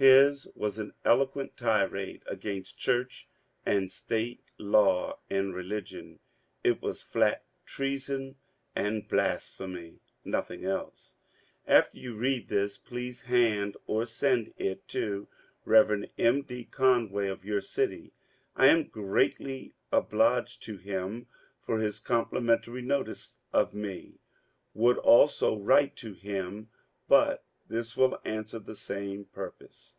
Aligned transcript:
His 0.00 0.46
was 0.54 0.78
an 0.78 0.92
elo^ 1.04 1.28
?uent 1.32 1.56
tirade 1.56 2.22
against 2.26 2.78
Church 2.78 3.26
and 3.66 3.90
State, 3.90 4.52
Law 4.56 5.18
and 5.28 5.52
Religion, 5.52 6.20
t 6.62 6.70
was 6.70 7.02
flat 7.02 7.44
treason 7.66 8.36
and 8.76 9.08
blasphemy— 9.08 9.98
nothing 10.24 10.64
else.... 10.64 11.16
After 11.66 11.98
you 11.98 12.14
read 12.14 12.46
this, 12.46 12.78
please 12.78 13.22
hand 13.22 13.76
or 13.88 14.06
send 14.06 14.54
it 14.56 14.86
to 14.90 15.26
Rev. 15.64 16.04
M. 16.16 16.42
D: 16.42 16.62
Conway 16.64 17.26
of 17.26 17.44
your 17.44 17.60
city. 17.60 18.12
I 18.54 18.68
am 18.68 18.84
greatly 18.84 19.74
obliged 19.90 20.62
to 20.62 20.76
him 20.76 21.26
for 21.60 21.80
his 21.80 21.98
complimentary 21.98 22.82
notice 22.82 23.38
of 23.52 23.74
me; 23.74 24.20
would 24.74 24.98
also 24.98 25.58
write 25.58 25.96
to 25.96 26.12
him, 26.12 26.68
but 27.08 27.42
this 27.70 27.94
will 27.98 28.18
answer 28.24 28.58
the 28.58 28.74
same 28.74 29.26
purpose. 29.26 29.96